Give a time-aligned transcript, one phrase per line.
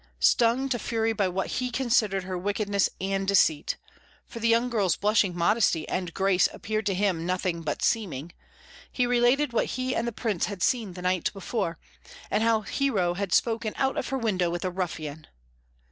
[0.19, 3.77] Stung to fury by what he considered her wickedness and deceit
[4.25, 8.31] for the young girl's blushing modesty and grace appeared to him nothing but seeming
[8.91, 11.77] he related what he and the Prince had seen the night before,
[12.31, 15.27] and how Hero had spoken out of her window with a ruffian.